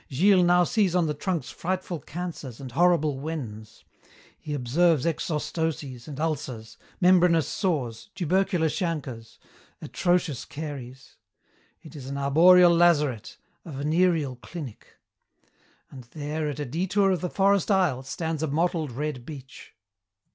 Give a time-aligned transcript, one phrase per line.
[0.09, 3.83] Gilles now sees on the trunks frightful cancers and horrible wens.
[4.39, 9.37] He observes exostoses and ulcers, membranous sores, tubercular chancres,
[9.79, 11.17] atrocious caries.
[11.83, 14.97] It is an arboreal lazaret, a venereal clinic.
[15.91, 19.75] "And there, at a detour of the forest aisle, stands a mottled red beech.